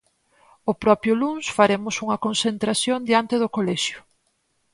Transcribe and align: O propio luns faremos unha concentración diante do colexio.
O 0.71 0.73
propio 0.83 1.13
luns 1.21 1.45
faremos 1.57 1.95
unha 2.05 2.21
concentración 2.25 2.99
diante 3.09 3.35
do 3.41 3.51
colexio. 3.55 3.99